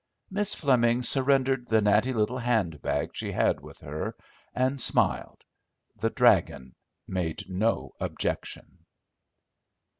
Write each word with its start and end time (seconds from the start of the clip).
Miss 0.31 0.55
Fleming 0.55 1.03
surrendered 1.03 1.67
the 1.67 1.79
natty 1.79 2.11
little 2.11 2.39
handbag 2.39 3.11
she 3.13 3.31
had 3.33 3.59
with 3.59 3.77
her, 3.81 4.15
and 4.55 4.81
smiled. 4.81 5.43
The 5.95 6.09
"dragon" 6.09 6.73
made 7.07 7.47
no 7.47 7.93
objection. 7.99 8.79